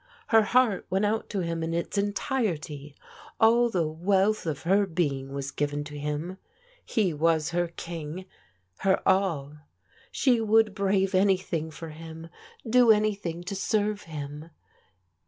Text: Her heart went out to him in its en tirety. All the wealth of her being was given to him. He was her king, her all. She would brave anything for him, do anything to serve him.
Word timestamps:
Her 0.29 0.41
heart 0.41 0.87
went 0.89 1.05
out 1.05 1.29
to 1.29 1.41
him 1.41 1.61
in 1.61 1.75
its 1.75 1.95
en 1.95 2.13
tirety. 2.13 2.95
All 3.39 3.69
the 3.69 3.87
wealth 3.87 4.47
of 4.47 4.63
her 4.63 4.87
being 4.87 5.31
was 5.31 5.51
given 5.51 5.83
to 5.83 5.95
him. 5.99 6.39
He 6.83 7.13
was 7.13 7.51
her 7.51 7.67
king, 7.67 8.25
her 8.79 9.07
all. 9.07 9.57
She 10.11 10.41
would 10.41 10.73
brave 10.73 11.13
anything 11.13 11.69
for 11.69 11.89
him, 11.89 12.29
do 12.67 12.89
anything 12.89 13.43
to 13.43 13.55
serve 13.55 14.01
him. 14.05 14.49